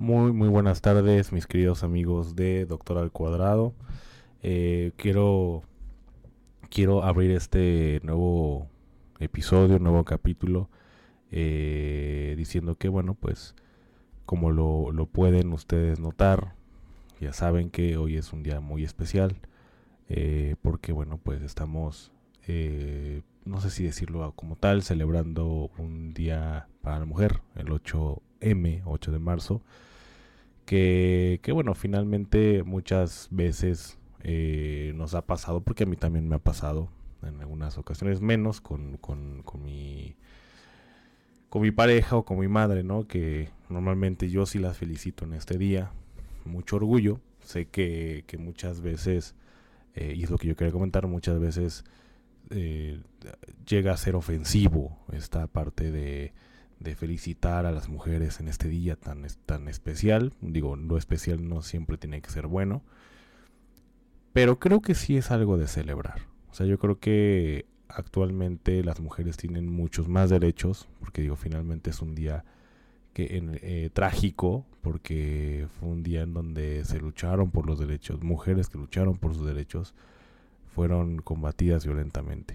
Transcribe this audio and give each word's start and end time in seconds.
Muy, 0.00 0.32
muy 0.32 0.48
buenas 0.48 0.80
tardes, 0.80 1.30
mis 1.30 1.46
queridos 1.46 1.84
amigos 1.84 2.34
de 2.34 2.64
Doctor 2.64 2.96
al 2.96 3.12
Cuadrado. 3.12 3.74
Eh, 4.42 4.92
quiero, 4.96 5.62
quiero 6.70 7.04
abrir 7.04 7.32
este 7.32 8.00
nuevo 8.02 8.66
episodio, 9.18 9.78
nuevo 9.78 10.04
capítulo, 10.04 10.70
eh, 11.30 12.32
diciendo 12.38 12.76
que, 12.76 12.88
bueno, 12.88 13.12
pues 13.12 13.54
como 14.24 14.50
lo, 14.50 14.90
lo, 14.90 15.04
pueden 15.04 15.52
ustedes 15.52 16.00
notar, 16.00 16.54
ya 17.20 17.34
saben 17.34 17.68
que 17.68 17.98
hoy 17.98 18.16
es 18.16 18.32
un 18.32 18.42
día 18.42 18.60
muy 18.60 18.84
especial, 18.84 19.36
eh, 20.08 20.56
porque 20.62 20.92
bueno, 20.92 21.20
pues 21.22 21.42
estamos, 21.42 22.10
eh, 22.46 23.20
no 23.44 23.60
sé 23.60 23.68
si 23.68 23.84
decirlo 23.84 24.32
como 24.34 24.56
tal, 24.56 24.82
celebrando 24.82 25.70
un 25.76 26.14
día 26.14 26.68
para 26.80 27.00
la 27.00 27.04
mujer, 27.04 27.42
el 27.54 27.66
8M, 27.66 28.80
8 28.86 29.12
de 29.12 29.18
marzo, 29.18 29.60
que, 30.70 31.50
bueno, 31.52 31.74
finalmente 31.74 32.62
muchas 32.62 33.26
veces 33.32 33.98
eh, 34.22 34.92
nos 34.94 35.14
ha 35.14 35.26
pasado, 35.26 35.62
porque 35.62 35.82
a 35.82 35.86
mí 35.86 35.96
también 35.96 36.28
me 36.28 36.36
ha 36.36 36.38
pasado 36.38 36.88
en 37.22 37.40
algunas 37.40 37.76
ocasiones, 37.76 38.20
menos 38.20 38.60
con, 38.60 38.96
con, 38.98 39.42
con 39.42 39.64
mi 39.64 40.14
con 41.48 41.62
mi 41.62 41.72
pareja 41.72 42.14
o 42.14 42.24
con 42.24 42.38
mi 42.38 42.46
madre, 42.46 42.84
¿no? 42.84 43.08
Que 43.08 43.50
normalmente 43.68 44.30
yo 44.30 44.46
sí 44.46 44.60
las 44.60 44.78
felicito 44.78 45.24
en 45.24 45.32
este 45.32 45.58
día. 45.58 45.90
Mucho 46.44 46.76
orgullo. 46.76 47.18
Sé 47.40 47.66
que, 47.66 48.22
que 48.28 48.38
muchas 48.38 48.80
veces, 48.80 49.34
eh, 49.96 50.14
y 50.16 50.22
es 50.22 50.30
lo 50.30 50.38
que 50.38 50.46
yo 50.46 50.54
quería 50.54 50.72
comentar, 50.72 51.08
muchas 51.08 51.40
veces 51.40 51.84
eh, 52.50 53.00
llega 53.66 53.92
a 53.92 53.96
ser 53.96 54.14
ofensivo 54.14 54.96
esta 55.10 55.48
parte 55.48 55.90
de, 55.90 56.32
de, 56.80 56.94
felicitar 56.96 57.66
a 57.66 57.72
las 57.72 57.88
mujeres 57.88 58.40
en 58.40 58.48
este 58.48 58.68
día 58.68 58.96
tan, 58.96 59.26
tan 59.46 59.68
especial. 59.68 60.32
Digo, 60.40 60.76
lo 60.76 60.96
especial 60.96 61.48
no 61.48 61.62
siempre 61.62 61.98
tiene 61.98 62.20
que 62.20 62.30
ser 62.30 62.46
bueno. 62.46 62.82
Pero 64.32 64.58
creo 64.58 64.80
que 64.80 64.94
sí 64.94 65.16
es 65.16 65.30
algo 65.30 65.58
de 65.58 65.66
celebrar. 65.66 66.22
O 66.50 66.54
sea, 66.54 66.66
yo 66.66 66.78
creo 66.78 66.98
que 66.98 67.66
actualmente 67.88 68.82
las 68.84 69.00
mujeres 69.00 69.36
tienen 69.36 69.70
muchos 69.70 70.08
más 70.08 70.30
derechos, 70.30 70.88
porque 71.00 71.22
digo, 71.22 71.36
finalmente 71.36 71.90
es 71.90 72.00
un 72.02 72.14
día 72.14 72.44
que 73.12 73.36
en, 73.36 73.58
eh, 73.62 73.90
trágico, 73.92 74.66
porque 74.82 75.66
fue 75.78 75.88
un 75.88 76.02
día 76.02 76.22
en 76.22 76.32
donde 76.32 76.84
se 76.84 77.00
lucharon 77.00 77.50
por 77.50 77.66
los 77.66 77.78
derechos, 77.78 78.22
mujeres 78.22 78.68
que 78.68 78.78
lucharon 78.78 79.18
por 79.18 79.34
sus 79.34 79.46
derechos 79.46 79.94
fueron 80.74 81.18
combatidas 81.18 81.84
violentamente. 81.84 82.54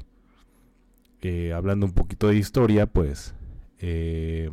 Eh, 1.22 1.53
hablando 1.53 1.86
un 1.86 1.94
poquito 1.94 2.28
de 2.28 2.38
historia, 2.38 2.86
pues... 2.86 3.36
Eh, 3.81 4.48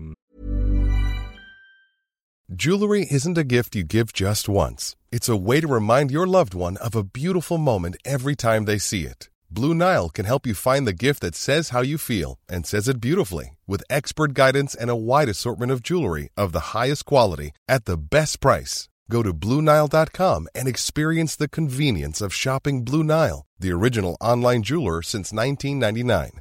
Jewelry 2.55 3.07
isn't 3.11 3.39
a 3.39 3.45
gift 3.45 3.75
you 3.75 3.83
give 3.83 4.13
just 4.13 4.49
once. 4.49 4.95
It's 5.11 5.29
a 5.29 5.37
way 5.37 5.61
to 5.61 5.67
remind 5.67 6.11
your 6.11 6.27
loved 6.27 6.53
one 6.55 6.77
of 6.79 6.95
a 6.95 7.03
beautiful 7.03 7.57
moment 7.57 7.97
every 8.05 8.37
time 8.37 8.67
they 8.67 8.79
see 8.79 9.05
it. 9.07 9.31
Blue 9.51 9.75
Nile 9.75 10.11
can 10.11 10.27
help 10.27 10.47
you 10.47 10.55
find 10.55 10.87
the 10.87 10.93
gift 10.93 11.21
that 11.21 11.35
says 11.35 11.71
how 11.71 11.83
you 11.83 11.99
feel 11.99 12.39
and 12.49 12.67
says 12.67 12.89
it 12.89 13.01
beautifully 13.01 13.59
with 13.67 13.85
expert 13.89 14.35
guidance 14.35 14.75
and 14.75 14.91
a 14.91 14.97
wide 14.97 15.29
assortment 15.29 15.73
of 15.73 15.83
jewelry 15.83 16.29
of 16.37 16.53
the 16.53 16.75
highest 16.75 17.05
quality 17.07 17.53
at 17.69 17.85
the 17.87 17.97
best 17.97 18.41
price. 18.41 18.89
Go 19.11 19.23
to 19.23 19.33
BlueNile.com 19.33 20.49
and 20.55 20.69
experience 20.69 21.37
the 21.37 21.49
convenience 21.49 22.21
of 22.21 22.35
shopping 22.35 22.85
Blue 22.85 23.05
Nile, 23.05 23.47
the 23.59 23.73
original 23.73 24.17
online 24.21 24.63
jeweler 24.63 25.03
since 25.03 25.33
1999. 25.33 26.41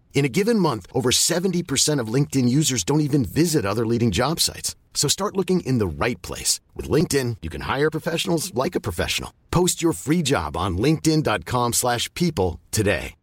In 0.13 0.23
a 0.23 0.29
given 0.29 0.59
month, 0.59 0.85
over 0.93 1.09
70% 1.09 1.99
of 1.99 2.13
LinkedIn 2.13 2.47
users 2.47 2.83
don't 2.83 3.01
even 3.01 3.25
visit 3.25 3.65
other 3.65 3.87
leading 3.87 4.11
job 4.11 4.39
sites. 4.39 4.75
So 4.93 5.07
start 5.09 5.35
looking 5.35 5.61
in 5.61 5.79
the 5.79 5.87
right 5.87 6.21
place. 6.21 6.59
With 6.75 6.87
LinkedIn, 6.87 7.37
you 7.41 7.49
can 7.49 7.61
hire 7.61 7.89
professionals 7.89 8.53
like 8.53 8.75
a 8.75 8.79
professional. 8.79 9.31
Post 9.49 9.81
your 9.81 9.93
free 9.93 10.21
job 10.21 10.55
on 10.55 10.77
linkedin.com 10.77 11.73
slash 11.73 12.13
people 12.13 12.59
today. 12.69 13.15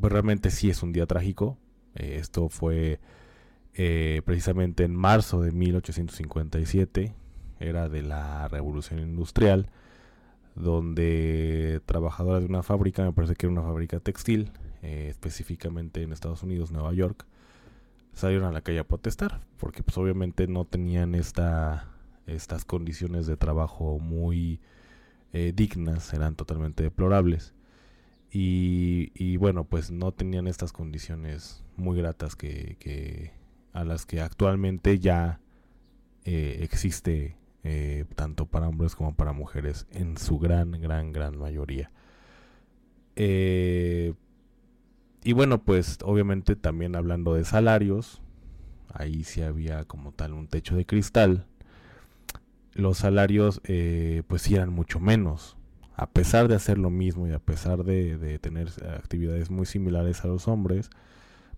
Realmente 0.00 0.50
sí 0.50 0.68
es 0.68 0.82
un 0.82 0.92
día 0.92 1.06
trágico. 1.06 1.56
Eh, 1.94 2.18
esto 2.20 2.48
fue 2.48 3.00
eh, 3.74 4.20
precisamente 4.24 4.84
en 4.84 4.94
marzo 4.94 5.40
de 5.40 5.50
1857. 5.50 7.14
Era 7.60 7.88
de 7.88 8.02
la 8.02 8.48
Revolución 8.48 9.00
Industrial. 9.00 9.70
Donde 10.54 11.80
trabajadoras 11.86 12.42
de 12.42 12.48
una 12.48 12.62
fábrica, 12.62 13.02
me 13.04 13.12
parece 13.12 13.34
que 13.34 13.46
era 13.46 13.52
una 13.52 13.62
fábrica 13.62 14.00
textil, 14.00 14.52
eh, 14.82 15.08
específicamente 15.10 16.02
en 16.02 16.12
Estados 16.12 16.42
Unidos, 16.42 16.70
Nueva 16.70 16.92
York, 16.92 17.26
salieron 18.12 18.46
a 18.46 18.52
la 18.52 18.60
calle 18.60 18.78
a 18.78 18.84
protestar. 18.84 19.40
Porque 19.58 19.82
pues 19.82 19.98
obviamente 19.98 20.46
no 20.46 20.64
tenían 20.64 21.14
esta, 21.14 21.88
estas 22.26 22.64
condiciones 22.64 23.26
de 23.26 23.36
trabajo 23.36 23.98
muy 23.98 24.60
dignas, 25.32 26.14
eran 26.14 26.36
totalmente 26.36 26.84
deplorables. 26.84 27.54
Y, 28.30 29.10
y, 29.14 29.36
bueno, 29.36 29.64
pues 29.64 29.90
no 29.90 30.12
tenían 30.12 30.46
estas 30.46 30.72
condiciones 30.72 31.64
muy 31.76 31.98
gratas 31.98 32.36
que, 32.36 32.76
que 32.78 33.32
a 33.74 33.84
las 33.84 34.06
que 34.06 34.20
actualmente 34.20 34.98
ya 34.98 35.40
eh, 36.24 36.60
existe 36.62 37.36
eh, 37.64 38.04
tanto 38.14 38.46
para 38.46 38.68
hombres 38.68 38.94
como 38.94 39.14
para 39.14 39.32
mujeres 39.32 39.86
en 39.90 40.16
su 40.16 40.38
gran, 40.38 40.72
gran, 40.72 41.12
gran 41.12 41.36
mayoría. 41.38 41.90
Eh, 43.16 44.14
y 45.24 45.32
bueno, 45.32 45.62
pues 45.62 45.98
obviamente 46.02 46.56
también 46.56 46.94
hablando 46.96 47.34
de 47.34 47.44
salarios, 47.44 48.22
ahí 48.92 49.24
sí 49.24 49.42
había 49.42 49.84
como 49.84 50.12
tal 50.12 50.34
un 50.34 50.46
techo 50.46 50.76
de 50.76 50.86
cristal. 50.86 51.46
Los 52.74 52.98
salarios 52.98 53.60
pues 54.26 54.42
sí 54.42 54.54
eran 54.54 54.70
mucho 54.70 55.00
menos 55.00 55.56
a 55.96 56.10
pesar 56.10 56.48
de 56.48 56.56
hacer 56.56 56.78
lo 56.78 56.90
mismo 56.90 57.26
y 57.26 57.32
a 57.32 57.38
pesar 57.38 57.84
de, 57.84 58.18
de, 58.18 58.38
tener 58.38 58.68
actividades 58.98 59.50
muy 59.50 59.66
similares 59.66 60.24
a 60.24 60.28
los 60.28 60.48
hombres, 60.48 60.90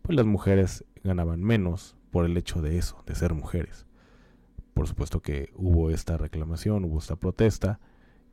pues 0.02 0.16
las 0.16 0.26
mujeres 0.26 0.84
ganaban 1.02 1.42
menos 1.42 1.96
por 2.10 2.26
el 2.26 2.36
hecho 2.36 2.60
de 2.60 2.78
eso, 2.78 3.02
de 3.06 3.14
ser 3.14 3.32
mujeres. 3.34 3.85
Por 4.76 4.86
supuesto 4.86 5.22
que 5.22 5.48
hubo 5.54 5.88
esta 5.88 6.18
reclamación, 6.18 6.84
hubo 6.84 6.98
esta 6.98 7.16
protesta 7.16 7.80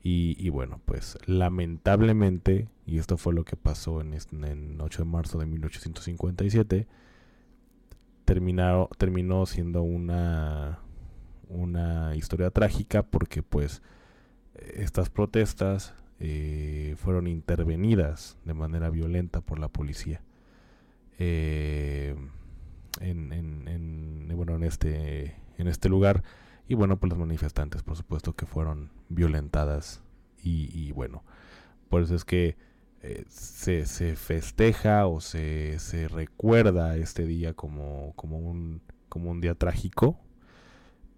y, 0.01 0.35
y 0.37 0.49
bueno, 0.49 0.81
pues 0.83 1.17
lamentablemente, 1.25 2.67
y 2.85 2.97
esto 2.97 3.15
fue 3.15 3.33
lo 3.33 3.45
que 3.45 3.55
pasó 3.55 4.01
en, 4.01 4.13
en 4.13 4.81
8 4.81 5.03
de 5.03 5.09
marzo 5.09 5.39
de 5.39 5.45
1857, 5.45 6.85
terminó, 8.25 8.89
terminó 8.97 9.45
siendo 9.45 9.83
una, 9.83 10.79
una 11.47 12.13
historia 12.17 12.49
trágica 12.49 13.03
porque 13.03 13.41
pues 13.41 13.81
estas 14.55 15.09
protestas 15.09 15.95
eh, 16.19 16.95
fueron 16.97 17.27
intervenidas 17.27 18.37
de 18.43 18.53
manera 18.53 18.89
violenta 18.89 19.39
por 19.39 19.59
la 19.59 19.69
policía. 19.69 20.21
Eh, 21.19 22.17
en, 22.99 23.31
en, 23.31 23.69
en, 23.69 24.31
bueno, 24.35 24.57
en 24.57 24.63
este, 24.63 25.37
en 25.57 25.67
este 25.67 25.89
lugar. 25.89 26.23
Y 26.67 26.75
bueno, 26.75 26.97
pues 26.97 27.09
los 27.09 27.19
manifestantes, 27.19 27.83
por 27.83 27.95
supuesto, 27.95 28.35
que 28.35 28.45
fueron 28.45 28.91
violentadas. 29.09 30.01
Y, 30.41 30.69
y 30.73 30.91
bueno, 30.91 31.23
por 31.89 32.03
eso 32.03 32.15
es 32.15 32.25
que 32.25 32.57
eh, 33.01 33.25
se, 33.27 33.85
se, 33.85 34.15
festeja 34.15 35.07
o 35.07 35.19
se, 35.21 35.79
se, 35.79 36.07
recuerda 36.07 36.95
este 36.97 37.25
día 37.25 37.53
como, 37.53 38.13
como, 38.15 38.39
un, 38.39 38.81
como 39.09 39.31
un 39.31 39.41
día 39.41 39.55
trágico. 39.55 40.19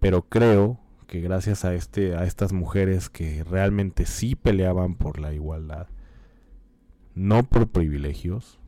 Pero 0.00 0.22
creo 0.22 0.80
que 1.06 1.20
gracias 1.20 1.64
a 1.64 1.74
este 1.74 2.16
a 2.16 2.24
estas 2.24 2.52
mujeres 2.52 3.08
que 3.08 3.44
realmente 3.44 4.06
sí 4.06 4.34
peleaban 4.34 4.96
por 4.96 5.20
la 5.20 5.32
igualdad 5.32 5.86
no 7.14 7.44
por 7.44 7.68
privilegios 7.68 8.58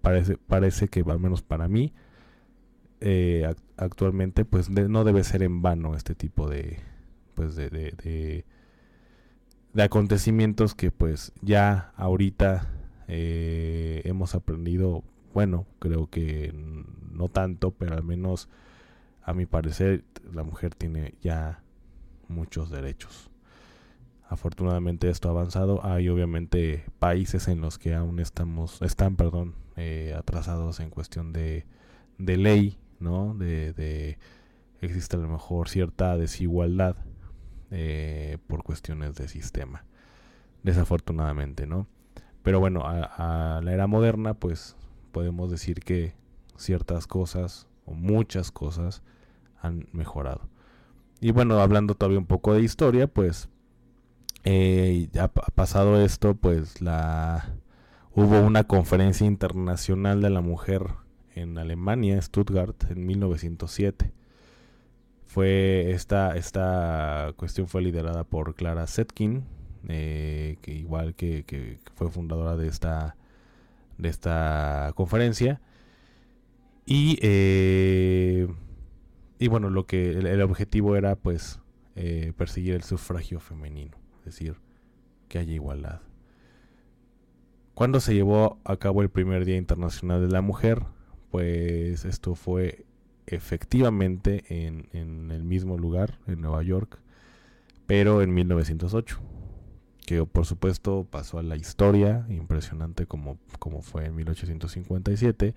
parece 0.00 0.38
parece 0.38 0.88
que 0.88 1.04
al 1.06 1.20
menos 1.20 1.42
para 1.42 1.68
mí 1.68 1.92
eh, 3.00 3.54
actualmente 3.76 4.44
pues 4.44 4.70
no 4.70 5.04
debe 5.04 5.24
ser 5.24 5.42
en 5.42 5.62
vano 5.62 5.94
este 5.94 6.14
tipo 6.14 6.48
de 6.48 6.78
pues 7.34 7.54
de, 7.54 7.68
de, 7.70 8.44
acontecimientos 9.82 10.74
que 10.74 10.90
pues 10.90 11.32
ya 11.42 11.92
ahorita 11.96 12.68
eh, 13.08 14.00
hemos 14.04 14.34
aprendido 14.34 15.04
bueno 15.34 15.66
creo 15.78 16.08
que 16.08 16.54
no 17.12 17.28
tanto 17.28 17.72
pero 17.72 17.94
al 17.94 18.02
menos 18.02 18.48
a 19.22 19.34
mi 19.34 19.44
parecer 19.44 20.04
la 20.32 20.44
mujer 20.44 20.74
tiene 20.74 21.14
ya 21.20 21.62
muchos 22.28 22.70
derechos. 22.70 23.30
Afortunadamente 24.28 25.08
esto 25.08 25.28
ha 25.28 25.32
avanzado. 25.32 25.84
Hay 25.84 26.08
obviamente 26.08 26.84
países 26.98 27.48
en 27.48 27.60
los 27.60 27.78
que 27.78 27.94
aún 27.94 28.18
estamos 28.18 28.80
están 28.82 29.16
perdón 29.16 29.54
eh, 29.76 30.14
atrasados 30.16 30.80
en 30.80 30.90
cuestión 30.90 31.32
de, 31.32 31.64
de 32.18 32.36
ley 32.36 32.78
¿no? 33.00 33.34
De, 33.34 33.72
de, 33.72 34.18
existe 34.80 35.16
a 35.16 35.20
lo 35.20 35.28
mejor 35.28 35.68
cierta 35.68 36.16
desigualdad 36.16 36.96
eh, 37.70 38.38
por 38.46 38.62
cuestiones 38.62 39.14
de 39.16 39.28
sistema, 39.28 39.84
desafortunadamente, 40.62 41.66
¿no? 41.66 41.86
Pero 42.42 42.60
bueno, 42.60 42.82
a, 42.84 43.60
la 43.62 43.72
era 43.72 43.88
moderna, 43.88 44.34
pues 44.34 44.76
podemos 45.10 45.50
decir 45.50 45.80
que 45.80 46.14
ciertas 46.56 47.08
cosas 47.08 47.66
o 47.84 47.92
muchas 47.94 48.52
cosas 48.52 49.02
han 49.60 49.88
mejorado. 49.92 50.48
Y 51.20 51.32
bueno, 51.32 51.58
hablando 51.58 51.94
todavía 51.94 52.20
un 52.20 52.26
poco 52.26 52.54
de 52.54 52.62
historia, 52.62 53.08
pues 53.08 53.48
eh, 54.44 55.08
ya 55.12 55.26
pasado 55.28 56.00
esto, 56.00 56.36
pues 56.36 56.80
la 56.80 57.56
hubo 58.14 58.40
una 58.40 58.64
conferencia 58.64 59.26
internacional 59.26 60.22
de 60.22 60.30
la 60.30 60.40
mujer 60.40 60.86
en 61.36 61.58
Alemania, 61.58 62.20
Stuttgart, 62.20 62.90
en 62.90 63.06
1907. 63.06 64.12
Fue 65.26 65.90
esta, 65.92 66.36
esta 66.36 67.32
cuestión 67.36 67.68
fue 67.68 67.82
liderada 67.82 68.24
por 68.24 68.54
Clara 68.54 68.86
Zetkin, 68.86 69.44
eh, 69.88 70.56
que 70.62 70.72
igual 70.72 71.14
que, 71.14 71.78
fue 71.94 72.10
fundadora 72.10 72.56
de 72.56 72.66
esta, 72.66 73.16
de 73.98 74.08
esta 74.08 74.92
conferencia. 74.96 75.60
Y, 76.86 77.18
eh, 77.20 78.48
y 79.38 79.48
bueno, 79.48 79.70
lo 79.70 79.86
que 79.86 80.10
el, 80.10 80.40
objetivo 80.42 80.96
era 80.96 81.16
pues 81.16 81.60
eh, 81.96 82.32
perseguir 82.36 82.74
el 82.74 82.82
sufragio 82.82 83.40
femenino, 83.40 83.96
es 84.20 84.24
decir, 84.26 84.56
que 85.28 85.38
haya 85.38 85.52
igualdad. 85.52 86.00
¿Cuándo 87.74 88.00
se 88.00 88.14
llevó 88.14 88.58
a 88.64 88.78
cabo 88.78 89.02
el 89.02 89.10
primer 89.10 89.44
Día 89.44 89.58
Internacional 89.58 90.22
de 90.22 90.32
la 90.32 90.40
Mujer? 90.40 90.82
Pues 91.36 92.06
esto 92.06 92.34
fue 92.34 92.86
efectivamente 93.26 94.42
en, 94.48 94.88
el 95.30 95.44
mismo 95.44 95.76
lugar, 95.76 96.18
en 96.26 96.40
Nueva 96.40 96.62
York, 96.62 96.98
pero 97.86 98.22
en 98.22 98.32
1908, 98.32 99.20
que 100.06 100.24
por 100.24 100.46
supuesto 100.46 101.06
pasó 101.10 101.38
a 101.38 101.42
la 101.42 101.56
historia, 101.56 102.24
impresionante 102.30 103.04
como, 103.04 103.36
como 103.58 103.82
fue 103.82 104.06
en 104.06 104.16
1857, 104.16 105.54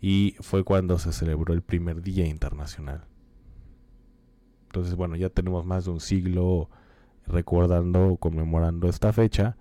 y 0.00 0.36
fue 0.38 0.62
cuando 0.62 1.00
se 1.00 1.12
celebró 1.12 1.54
el 1.54 1.62
primer 1.62 2.00
Día 2.00 2.28
Internacional. 2.28 3.02
Entonces, 4.66 4.94
bueno, 4.94 5.16
ya 5.16 5.28
tenemos 5.28 5.66
más 5.66 5.86
de 5.86 5.90
un 5.90 5.98
siglo 5.98 6.70
recordando, 7.26 8.16
conmemorando 8.18 8.88
esta 8.88 9.12
fecha, 9.12 9.56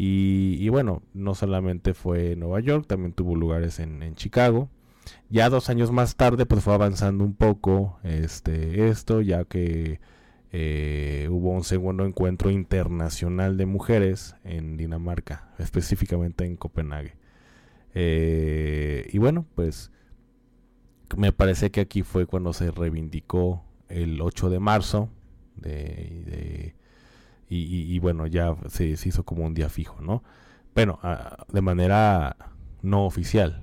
y, 0.00 0.68
bueno, 0.68 1.02
no 1.12 1.34
solamente 1.34 1.92
fue 1.92 2.36
Nueva 2.36 2.60
York, 2.60 2.86
también 2.86 3.12
tuvo 3.12 3.34
lugares 3.34 3.80
en, 3.80 4.14
Chicago. 4.14 4.68
Ya 5.28 5.50
dos 5.50 5.70
años 5.70 5.90
más 5.90 6.14
tarde, 6.14 6.46
pues 6.46 6.62
fue 6.62 6.72
avanzando 6.72 7.24
un 7.24 7.34
poco 7.34 7.98
este, 8.04 8.90
esto, 8.90 9.22
ya 9.22 9.44
que 9.44 9.98
eh, 10.52 11.26
hubo 11.32 11.50
un 11.50 11.64
segundo 11.64 12.04
encuentro 12.06 12.52
internacional 12.52 13.56
de 13.56 13.66
mujeres 13.66 14.36
en 14.44 14.76
Dinamarca, 14.76 15.52
específicamente 15.58 16.44
en 16.44 16.54
Copenhague. 16.54 17.16
Eh, 17.92 19.08
y 19.12 19.18
bueno, 19.18 19.46
pues 19.56 19.90
me 21.16 21.32
parece 21.32 21.72
que 21.72 21.80
aquí 21.80 22.02
fue 22.04 22.26
cuando 22.26 22.52
se 22.52 22.70
reivindicó 22.70 23.64
el 23.88 24.20
8 24.20 24.48
de 24.48 24.60
marzo 24.60 25.10
de 25.56 26.77
y, 27.48 27.98
bueno, 27.98 28.26
ya 28.26 28.56
se, 28.68 28.86
hizo 28.86 29.24
como 29.24 29.46
un 29.46 29.54
día 29.54 29.68
fijo, 29.68 30.00
¿no? 30.00 30.22
Bueno, 30.74 30.98
ah, 31.02 31.44
de 31.52 31.60
manera 31.62 32.36
no 32.82 33.06
oficial. 33.06 33.62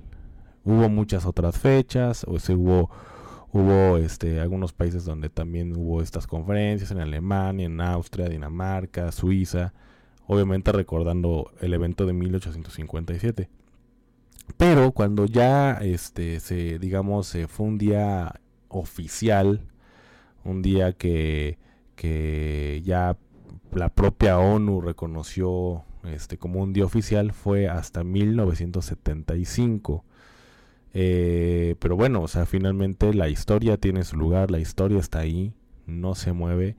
Hubo 0.64 0.88
muchas 0.88 1.24
otras 1.26 1.58
fechas, 1.58 2.24
o 2.28 2.38
se 2.38 2.54
hubo 2.54 2.90
hubo 3.52 3.96
este 3.96 4.40
algunos 4.40 4.72
países 4.72 5.04
donde 5.04 5.30
también 5.30 5.74
hubo 5.76 6.02
estas 6.02 6.26
conferencias 6.26 6.90
en 6.90 6.98
Alemania, 7.00 7.66
en 7.66 7.80
Austria, 7.80 8.28
Dinamarca, 8.28 9.12
Suiza, 9.12 9.72
obviamente 10.26 10.72
recordando 10.72 11.52
el 11.60 11.72
evento 11.72 12.06
de 12.06 12.12
1857. 12.12 13.48
Pero 14.56 14.92
cuando 14.92 15.26
ya 15.26 15.72
este 15.74 16.40
se 16.40 16.78
digamos 16.78 17.28
se 17.28 17.48
fue 17.48 17.66
un 17.66 17.78
día 17.78 18.40
oficial, 18.68 19.62
un 20.44 20.62
día 20.62 20.92
que 20.92 21.58
que 21.94 22.82
ya 22.84 23.16
la 23.72 23.88
propia 23.88 24.38
ONU 24.38 24.80
reconoció 24.80 25.84
este, 26.04 26.38
como 26.38 26.62
un 26.62 26.72
día 26.72 26.84
oficial 26.84 27.32
fue 27.32 27.68
hasta 27.68 28.04
1975. 28.04 30.04
Eh, 30.94 31.74
pero 31.78 31.96
bueno, 31.96 32.22
o 32.22 32.28
sea, 32.28 32.46
finalmente 32.46 33.12
la 33.12 33.28
historia 33.28 33.76
tiene 33.76 34.04
su 34.04 34.16
lugar, 34.16 34.50
la 34.50 34.58
historia 34.58 34.98
está 34.98 35.20
ahí, 35.20 35.52
no 35.86 36.14
se 36.14 36.32
mueve. 36.32 36.76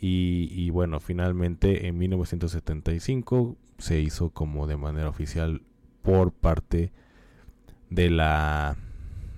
Y, 0.00 0.48
y, 0.52 0.70
bueno, 0.70 1.00
finalmente 1.00 1.86
en 1.86 1.96
1975 1.98 3.56
se 3.78 4.00
hizo 4.00 4.30
como 4.30 4.66
de 4.66 4.76
manera 4.76 5.08
oficial 5.08 5.62
por 6.02 6.32
parte 6.32 6.92
de 7.90 8.10
la, 8.10 8.76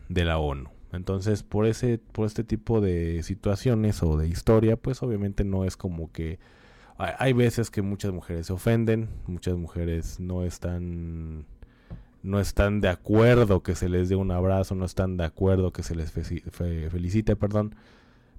de 0.08 0.24
la 0.24 0.38
ONU. 0.38 0.70
Entonces, 0.92 1.42
por 1.42 1.66
ese, 1.66 1.98
por 1.98 2.26
este 2.26 2.42
tipo 2.42 2.80
de 2.80 3.22
situaciones 3.22 4.02
o 4.02 4.16
de 4.16 4.28
historia, 4.28 4.76
pues 4.76 5.02
obviamente 5.02 5.44
no 5.44 5.64
es 5.64 5.76
como 5.76 6.10
que 6.10 6.38
hay, 6.98 7.32
veces 7.32 7.70
que 7.70 7.82
muchas 7.82 8.12
mujeres 8.12 8.46
se 8.46 8.52
ofenden, 8.52 9.08
muchas 9.26 9.56
mujeres 9.56 10.18
no 10.18 10.44
están 10.44 11.46
no 12.22 12.40
están 12.40 12.80
de 12.80 12.88
acuerdo 12.88 13.62
que 13.62 13.74
se 13.74 13.88
les 13.88 14.08
dé 14.08 14.16
un 14.16 14.30
abrazo, 14.30 14.74
no 14.74 14.84
están 14.84 15.16
de 15.16 15.24
acuerdo 15.24 15.72
que 15.72 15.82
se 15.82 15.94
les 15.94 16.10
felicite, 16.10 17.36
perdón. 17.36 17.76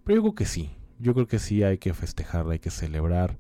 Pero 0.03 0.17
yo 0.17 0.21
creo 0.23 0.35
que 0.35 0.45
sí, 0.45 0.71
yo 0.99 1.13
creo 1.13 1.27
que 1.27 1.39
sí 1.39 1.63
hay 1.63 1.77
que 1.77 1.93
festejar, 1.93 2.49
hay 2.49 2.59
que 2.59 2.71
celebrar, 2.71 3.37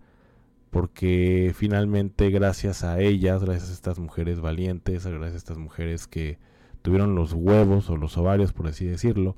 porque 0.69 1.53
finalmente 1.55 2.29
gracias 2.29 2.83
a 2.83 2.99
ellas, 3.01 3.43
gracias 3.43 3.71
a 3.71 3.73
estas 3.73 3.99
mujeres 3.99 4.39
valientes, 4.39 5.05
gracias 5.05 5.33
a 5.33 5.37
estas 5.37 5.57
mujeres 5.57 6.07
que 6.07 6.39
tuvieron 6.81 7.15
los 7.15 7.33
huevos 7.33 7.89
o 7.89 7.97
los 7.97 8.17
ovarios, 8.17 8.53
por 8.53 8.67
así 8.67 8.85
decirlo, 8.85 9.35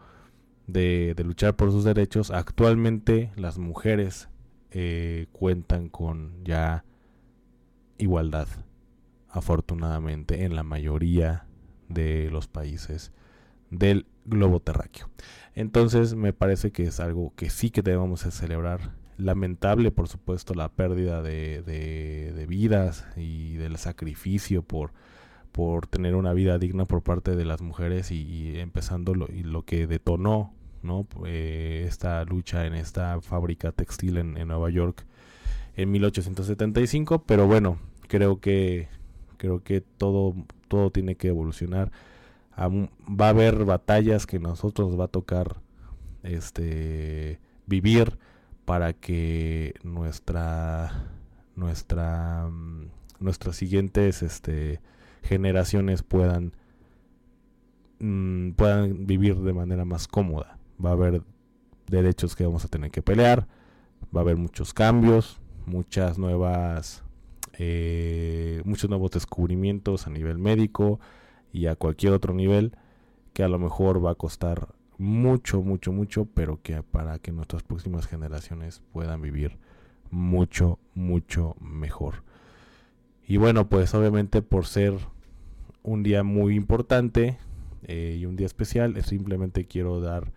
de, 0.67 1.13
de 1.15 1.23
luchar 1.23 1.55
por 1.55 1.71
sus 1.71 1.85
derechos, 1.85 2.29
actualmente 2.29 3.31
las 3.35 3.57
mujeres 3.57 4.29
eh, 4.71 5.27
cuentan 5.31 5.89
con 5.89 6.43
ya 6.43 6.83
igualdad, 7.97 8.47
afortunadamente, 9.29 10.43
en 10.45 10.55
la 10.55 10.63
mayoría 10.63 11.45
de 11.87 12.29
los 12.31 12.47
países 12.47 13.11
del 13.71 14.05
globo 14.25 14.59
terráqueo. 14.59 15.09
Entonces 15.55 16.15
me 16.15 16.33
parece 16.33 16.71
que 16.71 16.83
es 16.83 16.99
algo 16.99 17.33
que 17.35 17.49
sí 17.49 17.69
que 17.69 17.81
debemos 17.81 18.21
celebrar. 18.21 18.95
Lamentable, 19.17 19.91
por 19.91 20.07
supuesto, 20.07 20.53
la 20.53 20.69
pérdida 20.69 21.21
de, 21.21 21.61
de, 21.61 22.45
vidas 22.47 23.05
y 23.17 23.55
del 23.55 23.77
sacrificio 23.77 24.63
por, 24.63 24.93
por 25.51 25.87
tener 25.87 26.15
una 26.15 26.31
vida 26.31 26.57
digna 26.57 26.85
por 26.85 27.03
parte 27.03 27.35
de 27.35 27.43
las 27.43 27.61
mujeres 27.61 28.11
y, 28.11 28.57
empezando 28.59 29.13
lo, 29.13 29.27
y 29.29 29.43
lo 29.43 29.65
que 29.65 29.87
detonó 29.87 30.53
¿no? 30.83 31.07
Eh, 31.25 31.85
esta 31.87 32.23
lucha 32.25 32.65
en 32.65 32.73
esta 32.73 33.21
fábrica 33.21 33.71
textil 33.71 34.17
en, 34.17 34.33
Nueva 34.47 34.69
York 34.69 35.05
en 35.75 35.91
1875, 35.91 37.23
pero 37.23 37.47
bueno, 37.47 37.79
creo 38.07 38.39
que 38.39 38.87
creo 39.37 39.63
que 39.63 39.81
todo 39.81 40.35
todo 40.67 40.91
tiene 40.91 41.15
que 41.15 41.29
evolucionar. 41.29 41.91
va 42.57 43.25
a 43.27 43.29
haber 43.29 43.65
batallas 43.65 44.25
que 44.25 44.39
nosotros 44.39 44.89
nos 44.89 44.99
va 44.99 45.05
a 45.05 45.07
tocar 45.07 45.61
este 46.23 47.39
vivir 47.65 48.17
para 48.65 48.93
que 48.93 49.73
nuestra 49.83 51.07
nuestra 51.55 52.49
nuestras 53.19 53.55
siguientes 53.55 54.21
este 54.21 54.81
generaciones 55.23 56.03
puedan 56.03 56.53
mm, 57.99 58.51
puedan 58.51 59.07
vivir 59.07 59.37
de 59.37 59.53
manera 59.53 59.85
más 59.85 60.07
cómoda 60.07 60.58
va 60.83 60.91
a 60.91 60.93
haber 60.93 61.21
derechos 61.87 62.35
que 62.35 62.45
vamos 62.45 62.65
a 62.65 62.67
tener 62.67 62.91
que 62.91 63.01
pelear, 63.01 63.47
va 64.15 64.21
a 64.21 64.23
haber 64.23 64.37
muchos 64.37 64.73
cambios, 64.73 65.41
muchas 65.65 66.17
nuevas, 66.17 67.03
eh, 67.57 68.61
muchos 68.65 68.89
nuevos 68.89 69.11
descubrimientos 69.11 70.07
a 70.07 70.09
nivel 70.09 70.37
médico 70.37 70.99
y 71.51 71.67
a 71.67 71.75
cualquier 71.75 72.13
otro 72.13 72.33
nivel 72.33 72.75
que 73.33 73.43
a 73.43 73.47
lo 73.47 73.59
mejor 73.59 74.03
va 74.03 74.11
a 74.11 74.15
costar 74.15 74.69
mucho, 74.97 75.61
mucho, 75.61 75.91
mucho, 75.91 76.25
pero 76.25 76.61
que 76.61 76.83
para 76.83 77.19
que 77.19 77.31
nuestras 77.31 77.63
próximas 77.63 78.05
generaciones 78.05 78.81
puedan 78.91 79.21
vivir 79.21 79.57
mucho, 80.11 80.79
mucho 80.93 81.55
mejor. 81.61 82.23
Y 83.27 83.37
bueno, 83.37 83.69
pues 83.69 83.93
obviamente 83.93 84.41
por 84.41 84.65
ser 84.65 84.93
un 85.83 86.03
día 86.03 86.23
muy 86.23 86.55
importante 86.55 87.37
eh, 87.83 88.17
y 88.19 88.25
un 88.25 88.35
día 88.35 88.47
especial, 88.47 89.01
simplemente 89.03 89.65
quiero 89.65 90.01
dar 90.01 90.33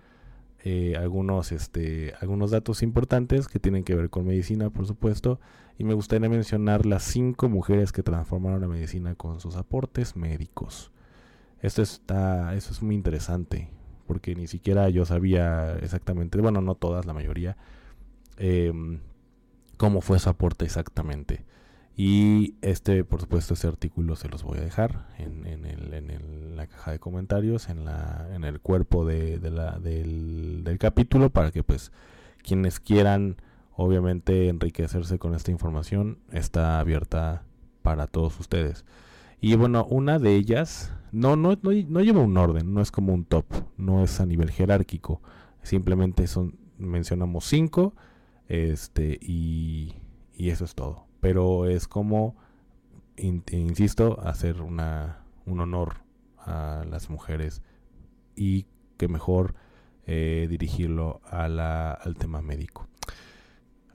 eh, 0.64 0.96
algunos, 0.96 1.50
este, 1.50 2.14
algunos 2.20 2.52
datos 2.52 2.82
importantes 2.82 3.48
que 3.48 3.58
tienen 3.58 3.82
que 3.82 3.96
ver 3.96 4.10
con 4.10 4.26
medicina, 4.26 4.70
por 4.70 4.86
supuesto, 4.86 5.40
y 5.76 5.84
me 5.84 5.94
gustaría 5.94 6.28
mencionar 6.28 6.86
las 6.86 7.02
cinco 7.02 7.48
mujeres 7.48 7.90
que 7.90 8.04
transformaron 8.04 8.60
la 8.60 8.68
medicina 8.68 9.16
con 9.16 9.40
sus 9.40 9.56
aportes 9.56 10.14
médicos. 10.14 10.92
Esto 11.60 11.82
está, 11.82 12.54
eso 12.54 12.72
es 12.72 12.82
muy 12.82 12.94
interesante, 12.94 13.70
porque 14.06 14.36
ni 14.36 14.46
siquiera 14.46 14.88
yo 14.88 15.04
sabía 15.04 15.76
exactamente, 15.78 16.38
bueno, 16.40 16.60
no 16.60 16.76
todas, 16.76 17.06
la 17.06 17.12
mayoría, 17.12 17.56
em, 18.36 19.00
cómo 19.76 20.00
fue 20.00 20.18
su 20.20 20.28
aporte 20.28 20.64
exactamente. 20.64 21.44
Y 21.94 22.54
este, 22.62 23.04
por 23.04 23.20
supuesto, 23.20 23.52
este 23.52 23.68
artículo 23.68 24.16
se 24.16 24.28
los 24.28 24.42
voy 24.42 24.58
a 24.58 24.62
dejar 24.62 25.08
en, 25.18 25.46
el, 25.46 25.92
en 25.92 26.56
la 26.56 26.66
caja 26.66 26.92
de 26.92 26.98
comentarios, 26.98 27.68
en, 27.68 27.84
la, 27.84 28.28
en 28.32 28.44
el 28.44 28.60
cuerpo 28.60 29.04
de, 29.04 29.38
la, 29.50 29.78
del, 29.78 30.76
capítulo, 30.80 31.30
para 31.30 31.50
que 31.50 31.62
pues 31.62 31.92
quienes 32.42 32.80
quieran, 32.80 33.36
obviamente, 33.76 34.48
enriquecerse 34.48 35.18
con 35.18 35.34
esta 35.34 35.50
información, 35.50 36.18
está 36.32 36.80
abierta 36.80 37.44
para 37.82 38.06
todos 38.06 38.40
ustedes. 38.40 38.86
Y 39.40 39.56
bueno, 39.56 39.84
una 39.84 40.18
de 40.18 40.34
ellas, 40.34 40.94
no, 41.10 41.36
no, 41.36 41.58
no, 41.62 42.00
lleva 42.00 42.20
un 42.20 42.36
orden, 42.38 42.72
no 42.72 42.80
es 42.80 42.90
como 42.90 43.12
un 43.12 43.26
top, 43.26 43.44
no 43.76 44.02
es 44.02 44.18
a 44.18 44.24
nivel 44.24 44.50
jerárquico, 44.50 45.20
simplemente 45.62 46.26
son, 46.26 46.58
mencionamos 46.78 47.44
cinco, 47.44 47.94
este, 48.48 49.18
y 49.20 49.94
eso 50.38 50.64
es 50.64 50.74
todo 50.74 51.11
pero 51.22 51.68
es 51.68 51.86
como, 51.86 52.34
insisto, 53.16 54.18
hacer 54.24 54.60
una, 54.60 55.18
un 55.46 55.60
honor 55.60 55.98
a 56.36 56.84
las 56.90 57.10
mujeres 57.10 57.62
y 58.34 58.66
que 58.96 59.06
mejor 59.06 59.54
eh, 60.04 60.48
dirigirlo 60.50 61.20
al 61.30 62.16
tema 62.18 62.42
médico. 62.42 62.88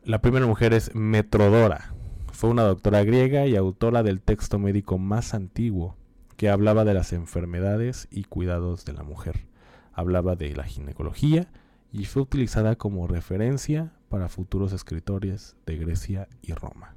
La 0.05 0.22
primera 0.22 0.48
mujer 0.48 0.74
es 0.74 0.96
Metrodora. 0.96 1.93
Fue 2.31 2.50
una 2.50 2.63
doctora 2.63 3.03
griega 3.03 3.46
y 3.46 3.57
autora 3.57 4.03
del 4.03 4.22
texto 4.22 4.57
médico 4.57 4.98
más 4.98 5.34
antiguo 5.34 5.98
que 6.38 6.48
hablaba 6.48 6.86
de 6.86 6.93
las 6.93 7.12
enfermedades 7.12 8.07
y 8.10 8.24
cuidados 8.24 8.86
de 8.86 8.93
la 8.93 9.03
mujer. 9.03 9.48
Hablaba 9.91 10.38
de 10.38 10.55
la 10.55 10.63
ginecología 10.63 11.50
y 11.91 12.05
fue 12.05 12.22
utilizada 12.22 12.77
como 12.77 13.05
referencia 13.05 13.91
para 14.07 14.29
futuros 14.29 14.72
escritores 14.72 15.57
de 15.65 15.75
Grecia 15.75 16.29
y 16.41 16.53
Roma. 16.53 16.96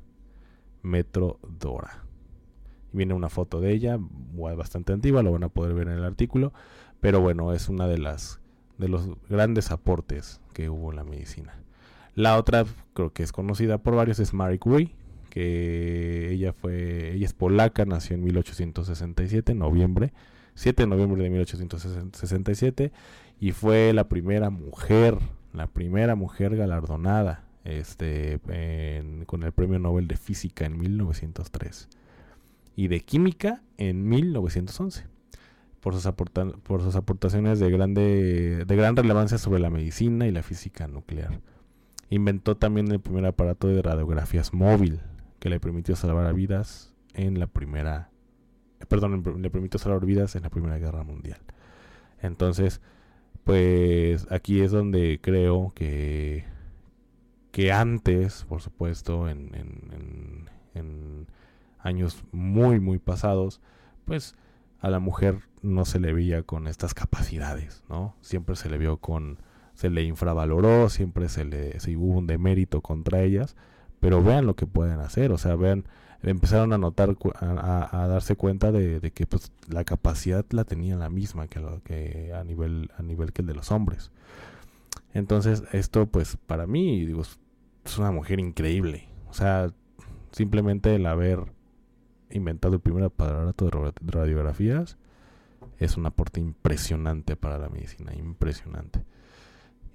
Metro 0.83 1.39
Dora. 1.59 2.05
Viene 2.93 3.15
una 3.15 3.29
foto 3.29 3.61
de 3.61 3.73
ella, 3.73 3.99
bastante 4.57 4.93
antigua, 4.93 5.23
lo 5.23 5.33
van 5.33 5.45
a 5.45 5.49
poder 5.49 5.75
ver 5.75 5.89
en 5.89 5.99
el 5.99 6.05
artículo, 6.05 6.53
pero 7.01 7.21
bueno, 7.21 7.53
es 7.53 7.69
una 7.69 7.87
de 7.87 7.99
las 7.99 8.41
de 8.79 8.89
los 8.89 9.11
grandes 9.29 9.71
aportes 9.71 10.41
que 10.55 10.71
hubo 10.71 10.91
en 10.91 10.97
la 10.97 11.05
medicina. 11.05 11.55
La 12.15 12.39
otra, 12.39 12.65
creo 12.95 13.13
que 13.13 13.23
es 13.23 13.31
conocida 13.31 13.79
por 13.79 13.95
varios, 13.95 14.19
es 14.19 14.33
Marie 14.33 14.59
Curie, 14.59 14.95
que 15.29 16.33
ella 16.33 16.53
fue, 16.53 17.13
ella 17.13 17.27
es 17.27 17.35
polaca, 17.35 17.85
nació 17.85 18.17
en 18.17 18.25
1867, 18.25 19.55
noviembre, 19.55 20.13
7 20.55 20.83
de 20.83 20.87
noviembre 20.89 21.23
de 21.23 21.31
1867, 21.31 22.93
y 23.39 23.53
fue 23.53 23.93
la 23.93 24.09
primera 24.09 24.51
mujer, 24.51 25.19
la 25.53 25.67
primera 25.67 26.15
mujer 26.15 26.57
galardonada 26.57 27.50
este, 27.65 28.41
con 29.27 29.43
el 29.43 29.53
Premio 29.53 29.79
Nobel 29.79 30.09
de 30.09 30.17
Física 30.17 30.65
en 30.65 30.79
1903 30.79 31.89
y 32.77 32.89
de 32.89 33.01
Química 33.01 33.63
en 33.77 34.09
1911 34.09 35.07
por 35.81 35.95
sus, 35.95 36.13
por 36.63 36.83
sus 36.83 36.97
aportaciones 36.97 37.59
de, 37.59 37.71
grande, 37.71 38.65
de 38.67 38.77
gran 38.77 38.97
relevancia 38.97 39.39
sobre 39.39 39.61
la 39.61 39.71
medicina 39.71 40.27
y 40.27 40.31
la 40.31 40.43
física 40.43 40.89
nuclear. 40.89 41.41
Inventó 42.11 42.57
también 42.57 42.91
el 42.91 43.01
primer 43.01 43.25
aparato 43.25 43.69
de 43.69 43.81
radiografías 43.83 44.53
móvil 44.53 45.01
que 45.39 45.49
le 45.49 45.61
permitió 45.61 45.97
salvar 45.97 46.33
vidas 46.35 46.93
en 47.15 47.39
la 47.39 47.47
primera 47.47 48.11
perdón, 48.89 49.23
le 49.41 49.51
permitió 49.51 49.79
salvar 49.79 50.05
vidas 50.05 50.37
en 50.37 50.43
la 50.43 50.51
Primera 50.51 50.79
Guerra 50.79 51.03
Mundial. 51.03 51.39
Entonces, 52.23 52.81
pues 53.45 54.27
aquí 54.31 54.61
es 54.61 54.71
donde 54.71 55.19
creo 55.23 55.73
que 55.75 56.45
que 57.53 57.73
antes, 57.73 58.45
por 58.49 58.61
supuesto, 58.61 59.29
en, 59.29 59.49
años 61.83 62.23
muy, 62.31 62.79
muy 62.79 62.99
pasados, 62.99 63.61
pues 64.05 64.37
a 64.81 64.91
la 64.91 64.99
mujer 64.99 65.41
no 65.63 65.87
se 65.87 65.99
le 65.99 66.13
veía 66.13 66.43
con 66.43 66.67
estas 66.69 66.93
capacidades, 66.95 67.83
¿no? 67.89 68.15
Siempre 68.21 68.55
se 68.55 68.69
le 68.69 68.77
vio 68.77 68.99
con, 68.99 69.39
se 69.75 69.89
le 69.89 70.03
infravaloró, 70.03 70.91
siempre 70.91 71.31
se 71.31 71.47
le 71.47 71.81
se 71.81 71.97
hubo 71.97 72.19
un 72.19 72.27
demérito 72.27 72.83
contra 72.83 73.23
ellas, 73.23 73.57
pero 73.99 74.23
vean 74.23 74.47
lo 74.47 74.57
que 74.57 74.67
pueden 74.67 75.01
hacer, 75.01 75.33
o 75.33 75.39
sea, 75.39 75.57
vean, 75.57 75.85
empezaron 76.23 76.75
a 76.75 76.79
notar, 76.79 77.17
a, 77.41 78.07
darse 78.09 78.37
cuenta 78.37 78.73
de, 78.73 79.11
que 79.13 79.27
pues 79.27 79.53
la 79.69 79.85
capacidad 79.85 80.45
la 80.51 80.65
tenían 80.65 80.99
la 80.99 81.09
misma 81.09 81.47
que, 81.49 81.63
que 81.85 82.33
a 82.35 82.45
nivel, 82.45 82.91
a 82.99 83.03
nivel 83.03 83.33
que 83.33 83.41
el 83.43 83.49
de 83.49 83.55
los 83.55 83.71
hombres. 83.71 84.11
Entonces, 85.15 85.65
esto 85.73 86.07
pues 86.07 86.37
para 86.47 86.67
mí, 86.67 87.05
digo, 87.05 87.23
es 87.23 87.99
una 87.99 88.13
mujer 88.13 88.41
increíble. 88.41 89.09
O 89.29 89.35
sea, 89.35 89.73
simplemente 90.33 90.95
el 90.95 91.07
haber 91.07 91.53
inventado 92.31 92.75
el 92.75 92.81
primer 92.81 93.05
aparato 93.05 93.65
de 93.65 93.93
radiografías 94.07 94.97
es 95.79 95.97
un 95.97 96.07
aporte 96.07 96.41
impresionante 96.41 97.37
para 97.37 97.59
la 97.59 97.69
medicina, 97.69 98.15
impresionante. 98.15 99.03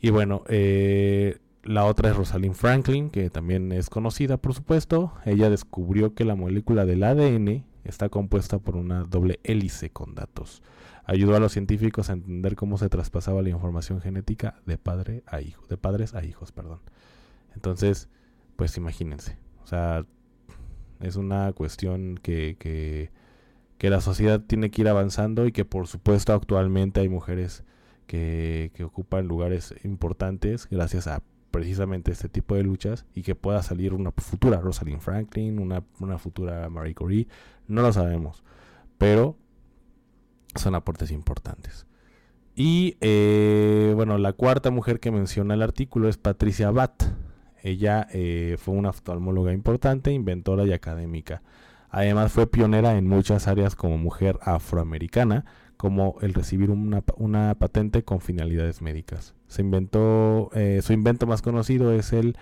Y 0.01 0.10
bueno, 0.10 0.43
eh, 0.48 1.39
la 1.63 1.86
otra 1.86 2.10
es 2.10 2.17
Rosalind 2.17 2.55
Franklin, 2.55 3.10
que 3.10 3.29
también 3.29 3.72
es 3.72 3.89
conocida, 3.89 4.38
por 4.38 4.53
supuesto. 4.53 5.13
Ella 5.25 5.50
descubrió 5.50 6.13
que 6.13 6.25
la 6.25 6.36
molécula 6.36 6.86
del 6.86 7.03
ADN 7.03 7.65
está 7.84 8.10
compuesta 8.10 8.60
por 8.60 8.75
una 8.75 9.03
doble 9.03 9.39
hélice 9.43 9.91
con 9.91 10.15
datos 10.15 10.62
ayudó 11.05 11.35
a 11.35 11.39
los 11.39 11.51
científicos 11.51 12.09
a 12.09 12.13
entender 12.13 12.55
cómo 12.55 12.77
se 12.77 12.89
traspasaba 12.89 13.41
la 13.41 13.50
información 13.50 14.01
genética 14.01 14.62
de 14.65 14.77
padre 14.77 15.24
a 15.27 15.41
hijo, 15.41 15.65
de 15.67 15.77
padres 15.77 16.13
a 16.13 16.24
hijos, 16.24 16.51
perdón. 16.51 16.79
Entonces, 17.55 18.09
pues 18.55 18.75
imagínense, 18.77 19.38
o 19.63 19.67
sea, 19.67 20.05
es 21.00 21.15
una 21.15 21.51
cuestión 21.53 22.19
que, 22.21 22.57
que, 22.59 23.12
la 23.89 24.01
sociedad 24.01 24.41
tiene 24.41 24.71
que 24.71 24.81
ir 24.81 24.88
avanzando 24.88 25.45
y 25.45 25.51
que 25.51 25.63
por 25.63 25.85
supuesto 25.85 26.33
actualmente 26.33 27.01
hay 27.01 27.09
mujeres 27.09 27.63
que, 28.07 28.71
que 28.74 28.83
ocupan 28.83 29.27
lugares 29.27 29.75
importantes 29.83 30.67
gracias 30.71 31.05
a 31.05 31.21
precisamente 31.51 32.12
este 32.12 32.27
tipo 32.27 32.55
de 32.55 32.63
luchas 32.63 33.05
y 33.13 33.21
que 33.21 33.35
pueda 33.35 33.62
salir 33.62 33.93
una 33.93 34.12
futura 34.12 34.59
Rosalind 34.59 35.01
Franklin, 35.01 35.59
una, 35.59 35.83
una 36.00 36.17
futura 36.17 36.67
Marie 36.67 36.95
Curie, 36.95 37.27
no 37.67 37.83
lo 37.83 37.93
sabemos, 37.93 38.43
pero 38.97 39.38
son 40.55 40.75
aportes 40.75 41.12
importantes. 41.12 41.85
Y 42.55 42.97
eh, 43.01 43.91
bueno, 43.95 44.17
la 44.17 44.33
cuarta 44.33 44.71
mujer 44.71 45.00
que 45.00 45.12
menciona 45.12 45.53
el 45.53 45.62
artículo 45.62 46.07
es 46.07 46.17
Patricia 46.17 46.71
Batt. 46.71 47.03
Ella 47.62 48.07
eh, 48.12 48.55
fue 48.59 48.75
una 48.75 48.89
oftalmóloga 48.89 49.51
importante, 49.51 50.12
inventora 50.12 50.65
y 50.65 50.71
académica. 50.71 51.41
Además 51.89 52.31
fue 52.31 52.47
pionera 52.47 52.97
en 52.97 53.07
muchas 53.07 53.47
áreas 53.47 53.75
como 53.75 53.97
mujer 53.97 54.39
afroamericana, 54.41 55.45
como 55.77 56.15
el 56.21 56.33
recibir 56.33 56.69
una, 56.69 57.03
una 57.17 57.55
patente 57.55 58.03
con 58.03 58.21
finalidades 58.21 58.81
médicas. 58.81 59.33
Se 59.47 59.62
inventó, 59.62 60.50
eh, 60.53 60.81
su 60.81 60.93
invento 60.93 61.27
más 61.27 61.41
conocido 61.41 61.91
es 61.93 62.13
el 62.13 62.38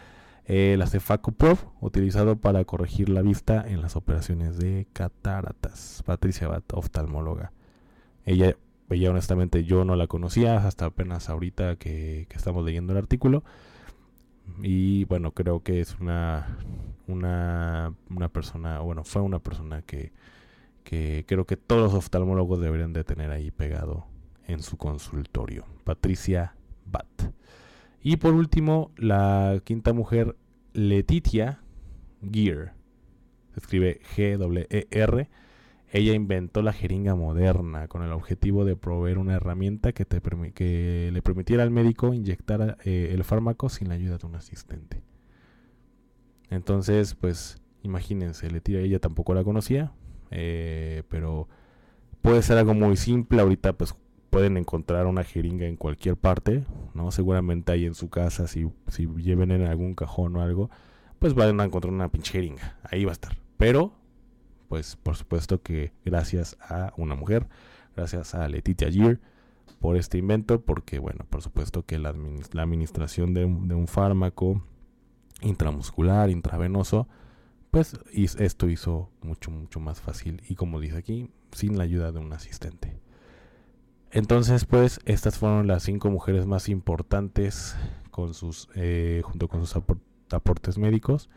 eh, 0.46 0.76
la 0.78 0.88
Cefaco 0.88 1.32
Prof, 1.32 1.64
utilizado 1.80 2.36
para 2.36 2.66
corregir 2.66 3.08
la 3.08 3.22
vista 3.22 3.64
en 3.66 3.82
las 3.82 3.96
operaciones 3.96 4.58
de 4.58 4.88
cataratas. 4.92 6.04
Patricia 6.06 6.48
Bat, 6.48 6.74
oftalmóloga. 6.74 7.54
Ella, 8.26 8.56
ella 8.90 9.10
honestamente 9.10 9.64
yo 9.64 9.86
no 9.86 9.96
la 9.96 10.08
conocía 10.08 10.58
hasta 10.66 10.86
apenas 10.86 11.30
ahorita 11.30 11.76
que, 11.78 12.28
estamos 12.32 12.66
leyendo 12.66 12.94
el 12.94 13.00
artículo. 13.00 13.44
Y 14.62 15.06
bueno, 15.06 15.32
creo 15.32 15.64
que 15.64 15.80
es 15.80 16.00
una, 16.00 16.58
una, 17.08 17.94
una 18.10 18.30
persona, 18.30 18.80
bueno, 18.80 19.04
fue 19.04 19.22
una 19.22 19.40
persona 19.40 19.82
que, 19.82 20.12
que 20.84 21.24
creo 21.28 21.46
que 21.46 21.58
todos 21.58 21.82
los 21.82 21.94
oftalmólogos 21.94 22.60
deberían 22.60 22.94
de 22.94 23.04
tener 23.04 23.32
ahí 23.32 23.52
pegado 23.52 24.06
en 24.48 24.62
su 24.62 24.78
consultorio. 24.78 25.66
Patricia 25.84 26.56
Bat. 26.86 27.32
Y 28.02 28.18
por 28.18 28.34
último, 28.34 28.92
la 28.98 29.62
quinta 29.64 29.94
mujer, 29.94 30.36
Letitia 30.74 31.62
Gear. 32.32 32.74
Se 33.54 33.60
escribe 33.60 34.02
G-E-R. 34.16 35.30
Ella 35.94 36.16
inventó 36.16 36.64
la 36.64 36.74
jeringa 36.74 37.14
moderna 37.14 37.88
con 37.88 38.02
el 38.02 38.12
objetivo 38.14 38.66
de 38.66 38.76
proveer 38.76 39.20
una 39.20 39.36
herramienta 39.36 39.92
que, 39.92 40.06
te 40.06 40.20
le 41.12 41.22
permitiera 41.22 41.62
al 41.62 41.70
médico 41.70 42.16
inyectar 42.16 42.80
eh, 42.84 43.12
el 43.14 43.24
fármaco 43.24 43.70
sin 43.70 43.90
la 43.90 43.94
ayuda 43.94 44.18
de 44.18 44.26
un 44.26 44.34
asistente. 44.34 45.04
Entonces, 46.50 47.14
pues, 47.14 47.62
imagínense, 47.84 48.50
Letitia 48.50 48.80
ella 48.80 48.98
tampoco 48.98 49.36
la 49.36 49.44
conocía, 49.44 49.92
eh, 50.32 51.04
pero 51.10 51.48
puede 52.24 52.42
ser 52.42 52.58
algo 52.58 52.74
muy 52.74 52.98
simple. 52.98 53.40
Ahorita, 53.40 53.74
pues, 53.74 53.96
pueden 54.32 54.58
encontrar 54.58 55.06
una 55.06 55.24
jeringa 55.24 55.68
en 55.68 55.78
cualquier 55.78 56.18
parte, 56.18 56.64
¿no? 56.96 57.12
Seguramente 57.12 57.72
hay 57.72 57.86
en 57.86 57.94
su 57.94 58.10
casa, 58.10 58.48
si, 58.48 58.68
si 58.88 59.06
lleven 59.18 59.52
en 59.52 59.62
algún 59.62 59.94
cajón 59.94 60.38
o 60.38 60.42
algo, 60.42 60.72
pues 61.20 61.36
van 61.36 61.60
a 61.60 61.66
encontrar 61.66 61.94
una 61.94 62.10
pinche 62.10 62.32
jeringa, 62.32 62.80
ahí 62.82 63.06
va 63.06 63.12
a 63.12 63.14
estar. 63.14 63.38
Pero, 63.58 63.94
pues 64.74 64.96
por 64.96 65.16
supuesto 65.16 65.62
que 65.62 65.94
gracias 66.04 66.58
a 66.60 66.94
una 66.98 67.14
mujer, 67.14 67.48
gracias 67.96 68.34
a 68.34 68.50
Letitia 68.50 68.90
Gier 68.90 69.20
por 69.80 69.98
este 69.98 70.18
invento, 70.18 70.62
porque 70.62 70.98
bueno, 70.98 71.28
por 71.30 71.44
supuesto 71.44 71.86
que 71.86 72.00
la, 72.00 72.10
administración 72.10 73.36
de 73.36 73.46
un, 73.46 73.68
de 73.68 73.76
un, 73.76 73.88
fármaco 73.88 74.64
intramuscular, 75.42 76.32
intravenoso, 76.32 77.08
pues 77.70 78.00
esto 78.16 78.68
hizo 78.68 79.12
mucho, 79.22 79.52
mucho 79.52 79.80
más 79.80 80.02
fácil 80.02 80.42
y 80.50 80.56
como 80.56 80.80
dice 80.80 80.98
aquí, 80.98 81.30
sin 81.52 81.78
la 81.78 81.84
ayuda 81.84 82.12
de 82.12 82.18
un 82.18 82.34
asistente. 82.34 82.98
Entonces, 84.10 84.66
pues, 84.66 85.02
estas 85.06 85.38
fueron 85.38 85.68
las 85.68 85.84
cinco 85.84 86.10
mujeres 86.10 86.48
más 86.48 86.68
importantes 86.68 87.76
con 88.10 88.34
sus, 88.34 88.70
eh, 88.74 89.22
junto 89.24 89.48
con 89.48 89.68
sus 89.68 89.80
aportes 90.32 90.80
médicos. 90.80 91.30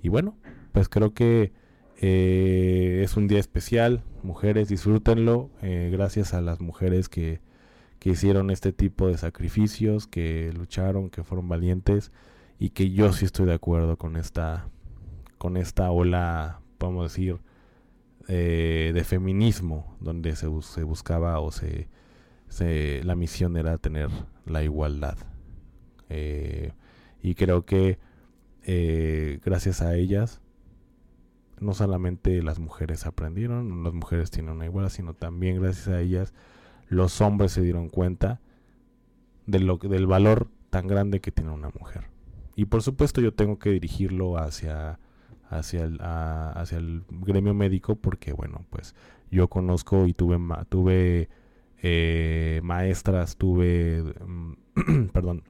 Y 0.00 0.10
bueno, 0.10 0.36
pues 0.70 0.88
creo 0.88 1.12
que 1.12 1.63
eh, 2.00 3.02
es 3.04 3.16
un 3.16 3.28
día 3.28 3.38
especial. 3.38 4.02
Mujeres, 4.22 4.68
disfrútenlo. 4.68 5.50
Eh, 5.62 5.90
gracias 5.92 6.34
a 6.34 6.40
las 6.40 6.60
mujeres 6.60 7.08
que, 7.08 7.40
que 7.98 8.10
hicieron 8.10 8.50
este 8.50 8.72
tipo 8.72 9.08
de 9.08 9.16
sacrificios, 9.18 10.06
que 10.06 10.52
lucharon, 10.52 11.10
que 11.10 11.24
fueron 11.24 11.48
valientes 11.48 12.12
y 12.58 12.70
que 12.70 12.90
yo 12.90 13.12
sí 13.12 13.24
estoy 13.24 13.46
de 13.46 13.54
acuerdo 13.54 13.96
con 13.96 14.16
esta, 14.16 14.68
con 15.38 15.56
esta 15.56 15.90
ola, 15.90 16.60
a 16.80 17.02
decir, 17.02 17.38
de 18.28 19.02
feminismo, 19.06 19.96
donde 20.00 20.36
se, 20.36 20.48
se 20.60 20.82
buscaba 20.82 21.40
o 21.40 21.50
se 21.50 21.88
la 22.60 23.14
misión 23.14 23.56
era 23.56 23.78
tener 23.78 24.10
la 24.46 24.62
igualdad. 24.62 25.16
Eh, 26.08 26.72
y 27.22 27.34
creo 27.34 27.64
que 27.64 27.98
eh, 28.64 29.40
gracias 29.44 29.82
a 29.82 29.96
ellas, 29.96 30.40
no 31.60 31.74
solamente 31.74 32.42
las 32.42 32.58
mujeres 32.58 33.06
aprendieron, 33.06 33.84
las 33.84 33.94
mujeres 33.94 34.30
tienen 34.30 34.52
una 34.52 34.66
igualdad, 34.66 34.90
sino 34.90 35.14
también 35.14 35.60
gracias 35.60 35.88
a 35.88 36.00
ellas 36.00 36.34
los 36.88 37.20
hombres 37.20 37.52
se 37.52 37.62
dieron 37.62 37.88
cuenta 37.88 38.40
del 39.46 40.06
valor 40.06 40.48
tan 40.70 40.86
grande 40.86 41.20
que 41.20 41.32
tiene 41.32 41.50
una 41.50 41.70
mujer. 41.78 42.08
Y 42.56 42.66
por 42.66 42.82
supuesto 42.82 43.20
yo 43.20 43.34
tengo 43.34 43.58
que 43.58 43.70
dirigirlo 43.70 44.38
hacia, 44.38 44.98
hacia, 45.48 45.84
el, 45.84 45.98
hacia 46.00 46.78
el 46.78 47.04
gremio 47.10 47.54
médico 47.54 47.96
porque, 47.96 48.32
bueno, 48.32 48.64
pues 48.70 48.94
yo 49.30 49.48
conozco 49.48 50.06
y 50.06 50.14
tuve, 50.14 50.38
tuve 50.68 51.28
eh, 51.82 52.60
maestras, 52.62 53.36
tuve, 53.36 54.02
mm, 54.24 55.06
perdón, 55.12 55.44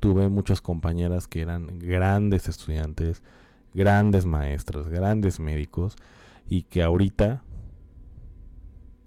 tuve 0.00 0.28
muchas 0.28 0.60
compañeras 0.60 1.26
que 1.26 1.40
eran 1.40 1.78
grandes 1.78 2.48
estudiantes, 2.48 3.22
grandes 3.74 4.26
maestras, 4.26 4.88
grandes 4.88 5.40
médicos 5.40 5.96
y 6.48 6.62
que 6.62 6.82
ahorita, 6.82 7.42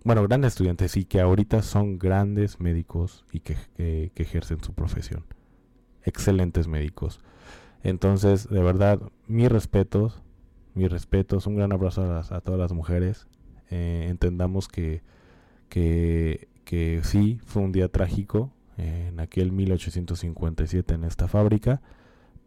bueno, 0.03 0.23
grandes 0.23 0.53
estudiantes 0.53 0.97
y 0.97 1.05
que 1.05 1.21
ahorita 1.21 1.61
son 1.61 1.99
grandes 1.99 2.59
médicos 2.59 3.25
y 3.31 3.41
que, 3.41 4.11
ejercen 4.15 4.63
su 4.63 4.73
profesión. 4.73 5.25
Excelentes 6.03 6.67
médicos. 6.67 7.19
Entonces, 7.83 8.49
de 8.49 8.61
verdad, 8.61 9.01
mis 9.27 9.49
respetos, 9.49 10.21
mis 10.73 10.91
respetos, 10.91 11.47
un 11.47 11.55
gran 11.55 11.71
abrazo 11.71 12.03
a, 12.03 12.41
todas 12.41 12.59
las 12.59 12.73
mujeres. 12.73 13.27
Eh, 13.69 14.07
entendamos 14.09 14.67
que 14.67 15.01
que, 15.69 16.47
que 16.63 17.01
sí 17.03 17.39
fue 17.45 17.61
un 17.63 17.71
día 17.71 17.89
trágico 17.89 18.51
en 18.77 19.19
aquel 19.19 19.51
1857 19.51 20.93
en 20.93 21.03
esta 21.03 21.27
fábrica, 21.27 21.81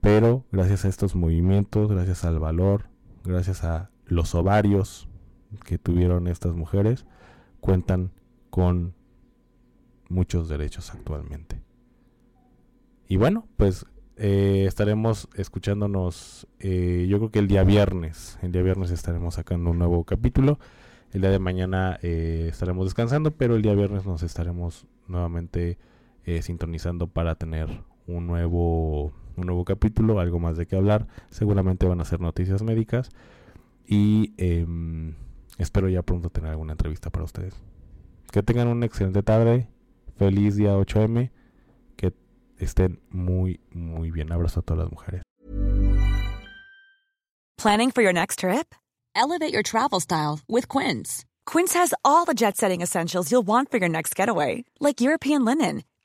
pero 0.00 0.44
gracias 0.52 0.84
a 0.84 0.88
estos 0.88 1.14
movimientos, 1.14 1.90
gracias 1.90 2.24
al 2.24 2.38
valor, 2.38 2.88
gracias 3.24 3.64
a 3.64 3.90
los 4.06 4.34
ovarios 4.34 5.08
que 5.64 5.78
tuvieron 5.78 6.26
estas 6.28 6.54
mujeres, 6.54 7.06
cuentan 7.60 8.12
con 8.50 8.94
muchos 10.08 10.48
derechos 10.48 10.92
actualmente. 10.92 11.62
Y 13.08 13.16
bueno, 13.16 13.46
pues 13.56 13.86
eh, 14.16 14.64
estaremos 14.66 15.28
escuchándonos, 15.34 16.48
eh, 16.58 17.06
yo 17.08 17.18
creo 17.18 17.30
que 17.30 17.38
el 17.38 17.48
día 17.48 17.62
viernes, 17.62 18.38
el 18.42 18.52
día 18.52 18.62
viernes 18.62 18.90
estaremos 18.90 19.34
sacando 19.34 19.70
un 19.70 19.78
nuevo 19.78 20.04
capítulo. 20.04 20.58
El 21.12 21.22
día 21.22 21.30
de 21.30 21.38
mañana 21.38 21.98
eh, 22.02 22.48
estaremos 22.50 22.86
descansando, 22.86 23.30
pero 23.30 23.56
el 23.56 23.62
día 23.62 23.74
viernes 23.74 24.04
nos 24.04 24.22
estaremos 24.22 24.86
nuevamente 25.06 25.78
sintonizando 26.42 27.06
para 27.06 27.36
tener 27.36 27.70
un 28.06 28.26
nuevo, 28.26 29.14
un 29.40 29.46
nuevo 29.46 29.64
capítulo, 29.64 30.20
algo 30.20 30.38
más 30.38 30.56
de 30.56 30.66
qué 30.66 30.76
hablar. 30.76 31.06
Seguramente 31.30 31.86
van 31.86 32.00
a 32.00 32.04
ser 32.04 32.20
noticias 32.20 32.62
médicas 32.62 33.10
y 33.86 34.34
em, 34.36 35.14
espero 35.58 35.88
ya 35.88 36.02
pronto 36.02 36.30
tener 36.30 36.50
alguna 36.50 36.72
entrevista 36.72 37.10
para 37.10 37.24
ustedes. 37.24 37.54
Que 38.30 38.42
tengan 38.42 38.68
una 38.68 38.86
excelente 38.86 39.22
tarde, 39.22 39.68
feliz 40.16 40.56
día 40.56 40.76
8M, 40.76 41.30
que 41.96 42.12
estén 42.58 43.00
muy, 43.10 43.60
muy 43.72 44.10
bien. 44.10 44.30
Abrazo 44.32 44.60
a 44.60 44.62
todas 44.62 44.84
las 44.84 44.92
mujeres. 44.92 45.22
Planning 47.56 47.90
for 47.90 48.02
your 48.02 48.12
next 48.12 48.40
trip? 48.40 48.74
Elevate 49.16 49.52
your 49.52 49.64
travel 49.64 50.00
style 50.00 50.40
with 50.48 50.68
Quince. 50.68 51.24
Quince 51.44 51.72
has 51.74 51.92
all 52.04 52.24
the 52.24 52.34
jet 52.34 52.56
setting 52.56 52.82
essentials 52.82 53.32
you'll 53.32 53.46
want 53.46 53.70
for 53.70 53.78
your 53.78 53.88
next 53.88 54.14
getaway, 54.14 54.64
like 54.80 55.00
European 55.00 55.44
linen, 55.44 55.82